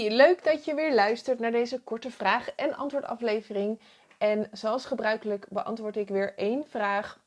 [0.00, 3.80] Leuk dat je weer luistert naar deze korte vraag- en antwoordaflevering.
[4.18, 7.20] En zoals gebruikelijk beantwoord ik weer één vraag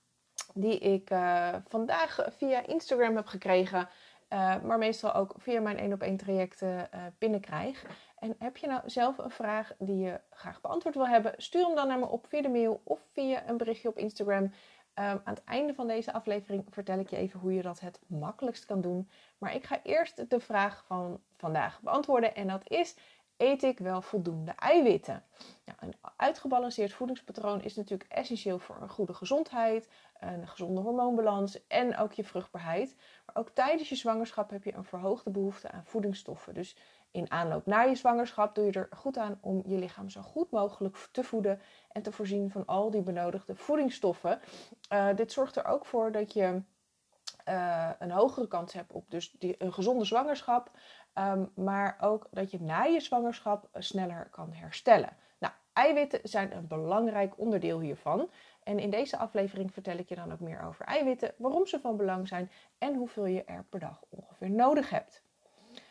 [0.53, 3.89] die ik uh, vandaag via Instagram heb gekregen,
[4.29, 7.85] uh, maar meestal ook via mijn 1 op 1 trajecten uh, binnenkrijg.
[8.19, 11.75] En heb je nou zelf een vraag die je graag beantwoord wil hebben, stuur hem
[11.75, 14.51] dan naar me op via de mail of via een berichtje op Instagram.
[14.99, 17.99] Um, aan het einde van deze aflevering vertel ik je even hoe je dat het
[18.07, 19.09] makkelijkst kan doen.
[19.37, 22.95] Maar ik ga eerst de vraag van vandaag beantwoorden en dat is:
[23.37, 25.23] eet ik wel voldoende eiwitten?
[25.65, 31.97] Nou, een uitgebalanceerd voedingspatroon is natuurlijk essentieel voor een goede gezondheid, een gezonde hormoonbalans en
[31.97, 32.95] ook je vruchtbaarheid.
[33.25, 36.53] Maar ook tijdens je zwangerschap heb je een verhoogde behoefte aan voedingsstoffen.
[36.53, 36.75] Dus
[37.15, 40.51] in aanloop naar je zwangerschap doe je er goed aan om je lichaam zo goed
[40.51, 44.39] mogelijk te voeden en te voorzien van al die benodigde voedingsstoffen.
[44.93, 46.61] Uh, dit zorgt er ook voor dat je
[47.49, 50.71] uh, een hogere kans hebt op dus die, een gezonde zwangerschap,
[51.13, 55.17] um, maar ook dat je na je zwangerschap sneller kan herstellen.
[55.37, 58.29] Nou, eiwitten zijn een belangrijk onderdeel hiervan.
[58.63, 61.97] En in deze aflevering vertel ik je dan ook meer over eiwitten, waarom ze van
[61.97, 65.24] belang zijn en hoeveel je er per dag ongeveer nodig hebt.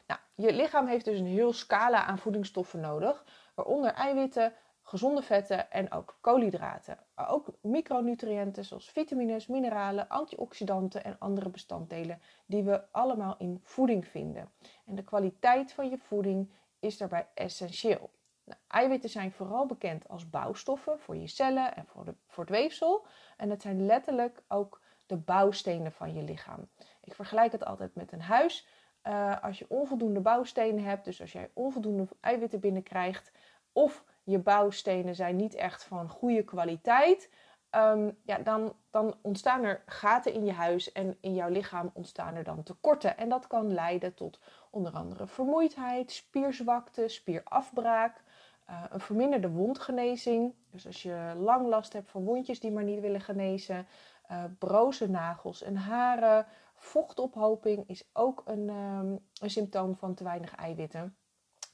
[0.07, 3.25] Nou, je lichaam heeft dus een heel scala aan voedingsstoffen nodig,
[3.55, 4.53] waaronder eiwitten,
[4.83, 6.99] gezonde vetten en ook koolhydraten.
[7.15, 14.07] Maar ook micronutriënten zoals vitamines, mineralen, antioxidanten en andere bestanddelen die we allemaal in voeding
[14.07, 14.53] vinden.
[14.87, 18.11] En de kwaliteit van je voeding is daarbij essentieel.
[18.45, 22.53] Nou, eiwitten zijn vooral bekend als bouwstoffen voor je cellen en voor, de, voor het
[22.53, 23.07] weefsel.
[23.37, 26.69] En het zijn letterlijk ook de bouwstenen van je lichaam.
[27.01, 28.67] Ik vergelijk het altijd met een huis.
[29.07, 33.33] Uh, als je onvoldoende bouwstenen hebt, dus als jij onvoldoende eiwitten binnenkrijgt,
[33.73, 37.31] of je bouwstenen zijn niet echt van goede kwaliteit,
[37.77, 42.35] um, ja, dan, dan ontstaan er gaten in je huis en in jouw lichaam ontstaan
[42.35, 43.17] er dan tekorten.
[43.17, 48.23] En dat kan leiden tot onder andere vermoeidheid, spierzwakte, spierafbraak,
[48.71, 50.55] uh, een verminderde wondgenezing.
[50.71, 53.87] Dus als je lang last hebt van wondjes die maar niet willen genezen,
[54.31, 56.47] uh, broze nagels en haren,
[56.85, 61.17] vochtophoping is ook een, um, een symptoom van te weinig eiwitten.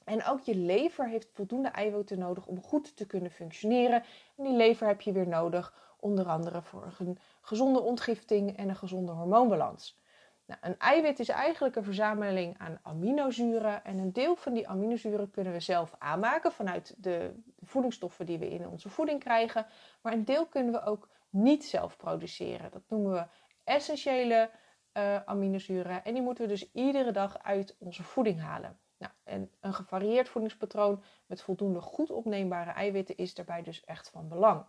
[0.04, 4.02] En ook je lever heeft voldoende eiwitten nodig om goed te kunnen functioneren.
[4.36, 8.76] En die lever heb je weer nodig, onder andere voor een gezonde ontgifting en een
[8.76, 9.98] gezonde hormoonbalans.
[10.46, 13.84] Nou, een eiwit is eigenlijk een verzameling aan aminozuren.
[13.84, 18.50] En een deel van die aminozuren kunnen we zelf aanmaken vanuit de voedingsstoffen die we
[18.50, 19.66] in onze voeding krijgen.
[20.00, 22.70] Maar een deel kunnen we ook niet zelf produceren.
[22.70, 23.26] Dat noemen we
[23.64, 24.50] essentiële
[24.94, 26.04] uh, aminozuren.
[26.04, 28.78] En die moeten we dus iedere dag uit onze voeding halen.
[28.98, 34.28] Nou, en een gevarieerd voedingspatroon met voldoende goed opneembare eiwitten is daarbij dus echt van
[34.28, 34.64] belang.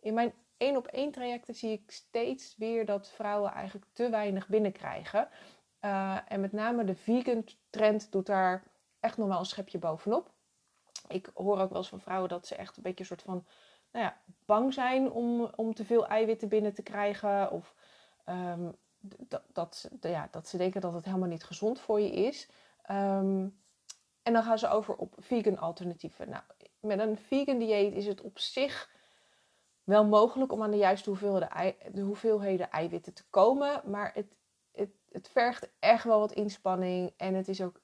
[0.00, 4.48] In mijn één op één trajecten zie ik steeds weer dat vrouwen eigenlijk te weinig
[4.48, 5.28] binnenkrijgen.
[5.80, 8.62] Uh, en met name de vegan trend doet daar
[9.00, 10.32] echt nog wel een schepje bovenop.
[11.08, 13.46] Ik hoor ook wel eens van vrouwen dat ze echt een beetje een soort van
[13.92, 17.50] nou ja, bang zijn om, om te veel eiwitten binnen te krijgen.
[17.50, 17.74] Of
[18.26, 22.48] um, dat, dat, ja, dat ze denken dat het helemaal niet gezond voor je is.
[22.90, 23.58] Um,
[24.22, 26.28] en dan gaan ze over op vegan alternatieven.
[26.28, 26.42] Nou,
[26.80, 28.90] met een vegan dieet is het op zich
[29.84, 33.82] wel mogelijk om aan de juiste hoeveelheden, de hoeveelheden eiwitten te komen.
[33.84, 34.36] Maar het,
[34.72, 37.12] het, het vergt echt wel wat inspanning.
[37.16, 37.80] En het is ook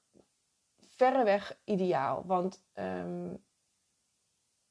[0.81, 2.27] verreweg ideaal.
[2.27, 3.45] Want um,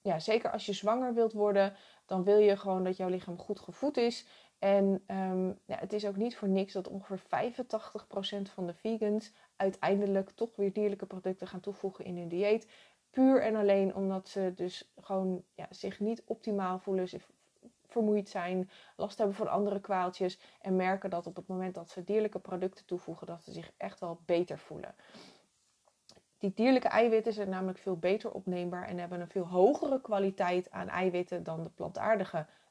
[0.02, 1.76] ja, zeker als je zwanger wilt worden,
[2.06, 4.26] dan wil je gewoon dat jouw lichaam goed gevoed is.
[4.60, 9.32] En um, ja, het is ook niet voor niks dat ongeveer 85% van de vegans
[9.56, 12.68] uiteindelijk toch weer dierlijke producten gaan toevoegen in hun dieet.
[13.10, 17.30] Puur en alleen omdat ze dus gewoon ja, zich niet optimaal voelen, zich
[17.88, 20.40] vermoeid zijn, last hebben van andere kwaaltjes.
[20.62, 24.00] En merken dat op het moment dat ze dierlijke producten toevoegen, dat ze zich echt
[24.00, 24.96] wel beter voelen.
[26.38, 30.90] Die dierlijke eiwitten zijn namelijk veel beter opneembaar en hebben een veel hogere kwaliteit aan
[30.90, 32.64] eiwitten dan de plantaardige eiwitten.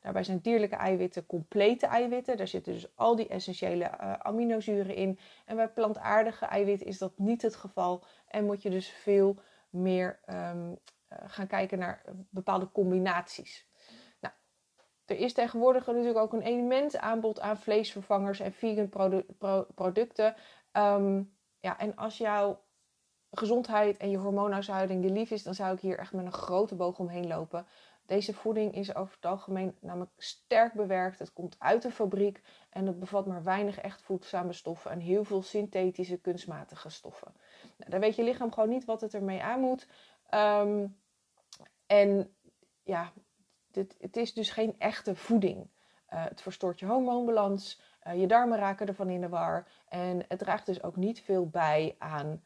[0.00, 2.36] Daarbij zijn dierlijke eiwitten complete eiwitten.
[2.36, 5.18] Daar zitten dus al die essentiële uh, aminozuren in.
[5.46, 8.04] En bij plantaardige eiwitten is dat niet het geval.
[8.28, 9.36] En moet je dus veel
[9.70, 13.68] meer um, uh, gaan kijken naar bepaalde combinaties.
[14.20, 14.34] Nou,
[15.04, 20.34] er is tegenwoordig natuurlijk ook een immens aanbod aan vleesvervangers en vegan produ pro producten.
[20.72, 22.66] Um, ja, en als jouw
[23.30, 26.74] gezondheid en je hormoonhuishouding je lief is, dan zou ik hier echt met een grote
[26.74, 27.66] boog omheen lopen.
[28.08, 31.18] Deze voeding is over het algemeen namelijk sterk bewerkt.
[31.18, 35.24] Het komt uit de fabriek en het bevat maar weinig echt voedzame stoffen en heel
[35.24, 37.32] veel synthetische kunstmatige stoffen.
[37.76, 39.88] Nou, dan weet je lichaam gewoon niet wat het ermee aan moet.
[40.34, 40.98] Um,
[41.86, 42.36] en
[42.82, 43.12] ja,
[43.70, 45.70] dit, het is dus geen echte voeding.
[46.10, 50.38] Uh, het verstoort je hormoonbalans, uh, je darmen raken ervan in de war en het
[50.38, 52.42] draagt dus ook niet veel bij aan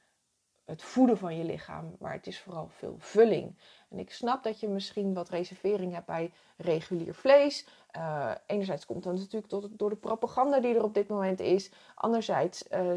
[0.64, 3.58] het voeden van je lichaam, maar het is vooral veel vulling.
[3.92, 7.66] En ik snap dat je misschien wat reservering hebt bij regulier vlees.
[7.96, 11.70] Uh, enerzijds komt dat natuurlijk door de propaganda die er op dit moment is.
[11.94, 12.92] Anderzijds uh,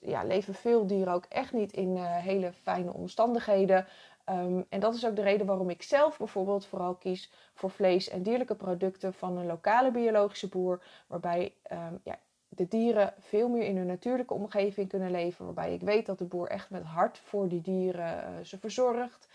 [0.00, 3.86] ja, leven veel dieren ook echt niet in uh, hele fijne omstandigheden.
[4.30, 8.08] Um, en dat is ook de reden waarom ik zelf bijvoorbeeld vooral kies voor vlees
[8.08, 10.82] en dierlijke producten van een lokale biologische boer.
[11.06, 12.18] Waarbij um, ja,
[12.48, 15.44] de dieren veel meer in hun natuurlijke omgeving kunnen leven.
[15.44, 19.28] Waarbij ik weet dat de boer echt met hart voor die dieren ze verzorgt.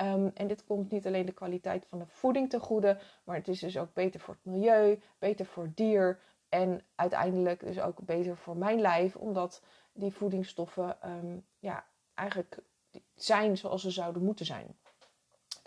[0.00, 3.48] Um, en dit komt niet alleen de kwaliteit van de voeding ten goede, maar het
[3.48, 8.00] is dus ook beter voor het milieu, beter voor het dier en uiteindelijk dus ook
[8.00, 9.62] beter voor mijn lijf, omdat
[9.92, 11.84] die voedingsstoffen um, ja,
[12.14, 12.58] eigenlijk
[13.14, 14.76] zijn zoals ze zouden moeten zijn.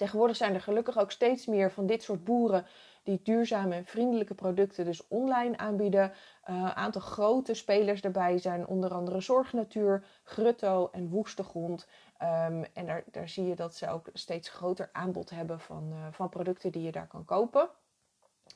[0.02, 2.66] Tegenwoordig zijn er gelukkig ook steeds meer van dit soort boeren
[3.04, 6.12] die duurzame en vriendelijke producten dus online aanbieden.
[6.44, 11.88] Een uh, aantal grote spelers daarbij zijn onder andere Zorgnatuur, Grutto en Woestegrond.
[12.22, 16.06] Um, en daar, daar zie je dat ze ook steeds groter aanbod hebben van, uh,
[16.12, 17.70] van producten die je daar kan kopen.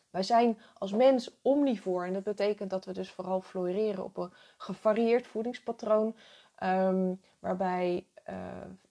[0.10, 4.34] Wij zijn als mens omnivoor en dat betekent dat we dus vooral floreren op een
[4.58, 6.16] gevarieerd voedingspatroon.
[6.64, 8.06] Um, waarbij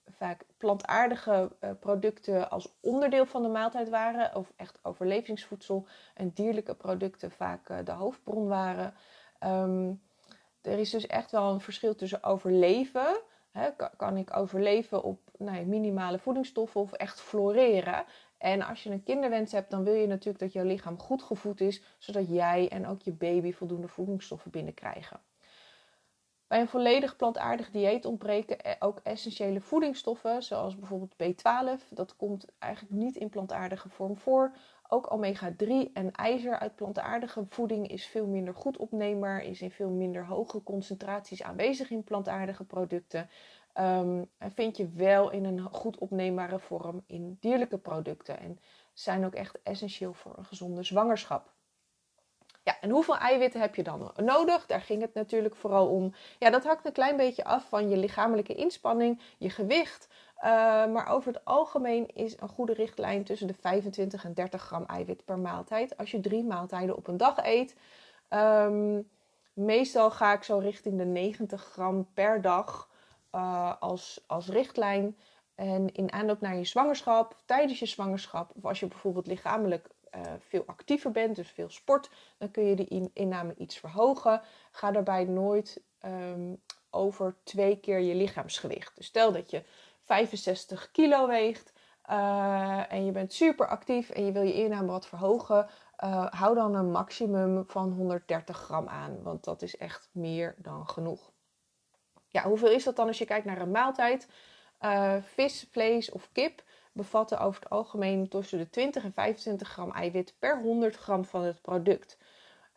[0.09, 6.75] vaak plantaardige uh, producten als onderdeel van de maaltijd waren, of echt overlevingsvoedsel, en dierlijke
[6.75, 8.93] producten vaak uh, de hoofdbron waren.
[9.43, 10.01] Um,
[10.61, 13.21] er is dus echt wel een verschil tussen overleven.
[13.51, 18.05] Hè, kan, kan, ik overleven op nou, minimale voedingsstoffen of echt floreren?
[18.37, 21.61] En als je een kinderwens hebt, dan wil je natuurlijk dat jouw lichaam goed gevoed
[21.61, 25.19] is, zodat jij en ook je baby voldoende voedingsstoffen binnenkrijgen.
[26.47, 31.89] Bij een volledig plantaardig dieet ontbreken ook essentiële voedingsstoffen, zoals bijvoorbeeld B12.
[31.89, 34.55] Dat komt eigenlijk niet in plantaardige vorm voor.
[34.87, 39.89] Ook omega-3 en ijzer uit plantaardige voeding is veel minder goed opneembaar, is in veel
[39.89, 43.29] minder hoge concentraties aanwezig in plantaardige producten.
[43.79, 48.39] Um, en vind je wel in een goed opneembare vorm in dierlijke producten.
[48.39, 48.59] En
[48.93, 51.54] zijn ook echt essentieel voor een gezonde zwangerschap.
[52.65, 54.65] Ja, en hoeveel eiwitten heb je dan nodig?
[54.65, 56.13] Daar ging het natuurlijk vooral om.
[56.39, 60.07] Ja, dat hangt een klein beetje af van je lichamelijke inspanning, je gewicht.
[60.37, 60.43] Uh,
[60.85, 65.25] maar over het algemeen is een goede richtlijn tussen de 25 en 30 gram eiwit
[65.25, 65.97] per maaltijd.
[65.97, 67.75] Als je drie maaltijden op een dag eet.
[68.29, 69.09] Um,
[69.53, 72.89] meestal ga ik zo richting de 90 gram per dag
[73.35, 75.17] uh, als, als richtlijn.
[75.55, 80.21] En in aanloop naar je zwangerschap, tijdens je zwangerschap, of als je bijvoorbeeld lichamelijk uh,
[80.39, 84.41] veel actiever bent, dus veel sport, dan kun je die inname iets verhogen.
[84.71, 88.95] Ga daarbij nooit um, over twee keer je lichaamsgewicht.
[88.95, 89.63] Dus stel dat je
[90.01, 91.73] 65 kilo weegt
[92.09, 95.67] uh, en je bent super actief en je wil je inname wat verhogen.
[96.03, 100.87] Uh, hou dan een maximum van 130 gram aan, want dat is echt meer dan
[100.87, 101.31] genoeg.
[102.27, 104.27] Ja, hoeveel is dat dan als je kijkt naar een maaltijd?
[105.21, 106.63] Vis, vlees of kip
[106.95, 111.43] bevatten over het algemeen tussen de 20 en 25 gram eiwit per 100 gram van
[111.43, 112.17] het product.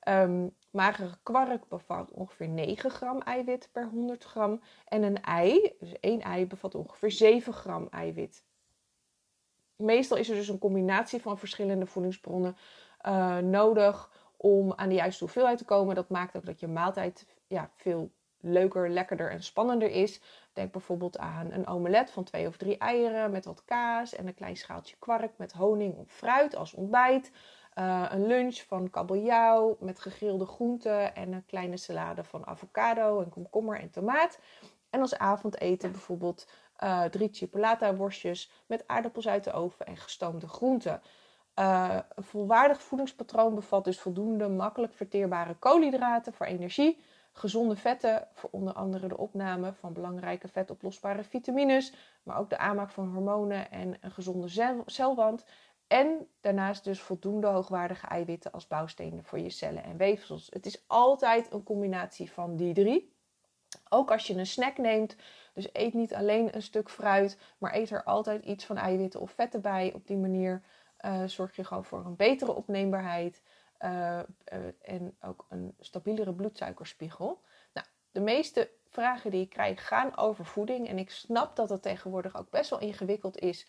[0.09, 4.61] Um, magere kwark bevat ongeveer 9 gram eiwit per 100 gram.
[4.89, 8.45] En een ei, dus één ei, bevat ongeveer 7 gram eiwit.
[9.77, 12.57] Meestal is er dus een combinatie van verschillende voedingsbronnen
[13.07, 15.95] uh, nodig om aan de juiste hoeveelheid te komen.
[15.95, 20.21] Dat maakt ook dat je maaltijd ja, veel leuker, lekkerder en spannender is.
[20.53, 24.35] Denk bijvoorbeeld aan een omelet van twee of drie eieren met wat kaas en een
[24.35, 27.31] klein schaaltje kwark met honing of fruit als ontbijt.
[27.75, 33.29] Uh, een lunch van kabeljauw met gegrilde groenten en een kleine salade van avocado en
[33.29, 34.39] komkommer en tomaat.
[34.91, 36.47] En als avondeten bijvoorbeeld
[36.85, 41.03] uh, drie chipolata worstjes met aardappels uit de oven en gestoomde groenten.
[41.59, 47.05] Uh, een volwaardig voedingspatroon bevat dus voldoende makkelijk verteerbare koolhydraten voor energie,
[47.39, 51.93] gezonde vetten voor onder andere de opname van belangrijke vetoplosbare vitamines,
[52.23, 55.45] maar ook de aanmaak van hormonen en een gezonde celwand.
[55.87, 60.47] En daarnaast dus voldoende hoogwaardige eiwitten als bouwstenen voor je cellen en weefsels.
[60.51, 63.17] Het is altijd een combinatie van die drie.
[63.89, 65.17] Ook als je een snack neemt,
[65.55, 69.31] dus eet niet alleen een stuk fruit, maar eet er altijd iets van eiwitten of
[69.31, 69.93] vetten bij.
[69.95, 70.63] Op die manier
[71.01, 73.43] uh, zorg je gewoon voor een betere opneembaarheid
[73.85, 74.21] uh,
[74.53, 77.41] uh, en ook een stabielere bloedsuikerspiegel.
[77.73, 80.89] Nou, de meeste vragen die ik krijg gaan over voeding.
[80.89, 83.67] En ik snap dat het tegenwoordig ook best wel ingewikkeld is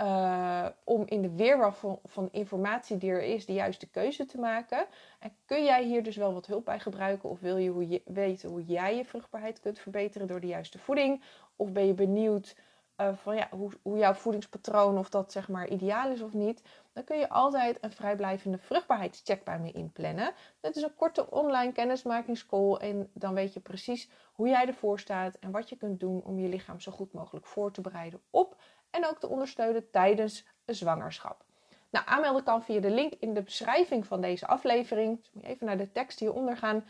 [0.00, 4.38] uh, om in de weerwar van, van, informatie die er is, de juiste keuze te
[4.38, 4.86] maken.
[5.18, 7.28] En kun jij hier dus wel wat hulp bij gebruiken?
[7.28, 10.78] Of wil je, hoe je weten hoe jij je vruchtbaarheid kunt verbeteren door de juiste
[10.78, 11.22] voeding?
[11.56, 12.56] Of ben je benieuwd
[13.00, 16.62] uh, van ja, hoe, hoe jouw voedingspatroon, of dat zeg maar ideaal is of niet,
[16.92, 20.32] dan kun je altijd een vrijblijvende vruchtbaarheidscheck bij me inplannen.
[20.60, 25.38] Dat is een korte online kennismakingscall en dan weet je precies hoe jij ervoor staat
[25.38, 28.56] en wat je kunt doen om je lichaam zo goed mogelijk voor te bereiden op
[28.90, 31.44] en ook te ondersteunen tijdens een zwangerschap.
[31.90, 35.18] Nou, aanmelden kan via de link in de beschrijving van deze aflevering.
[35.18, 36.84] Dus moet je even naar de tekst hieronder gaan.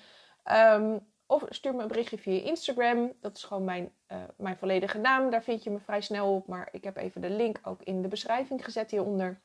[0.82, 3.12] Um, of stuur me een berichtje via Instagram.
[3.20, 5.30] Dat is gewoon mijn, uh, mijn volledige naam.
[5.30, 6.46] Daar vind je me vrij snel op.
[6.46, 9.40] Maar ik heb even de link ook in de beschrijving gezet hieronder.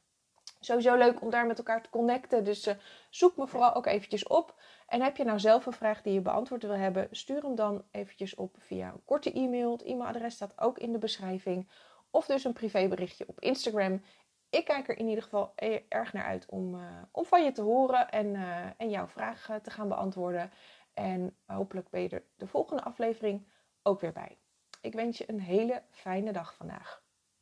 [0.59, 2.43] Sowieso leuk om daar met elkaar te connecten.
[2.43, 2.73] Dus uh,
[3.09, 4.55] zoek me vooral ook eventjes op.
[4.87, 7.83] En heb je nou zelf een vraag die je beantwoord wil hebben, stuur hem dan
[7.91, 9.71] eventjes op via een korte e-mail.
[9.71, 11.69] Het e-mailadres staat ook in de beschrijving.
[12.11, 14.01] Of dus een privéberichtje op Instagram.
[14.49, 17.51] Ik kijk er in ieder geval e-, erg naar uit om, uh, om van je
[17.51, 18.35] te horen en,
[18.77, 20.51] en jouw vraag te gaan beantwoorden.
[21.01, 23.47] En hopelijk ben je er de volgende aflevering
[23.81, 24.37] ook weer bij.
[24.81, 27.00] Ik wens je een hele fijne dag vandaag.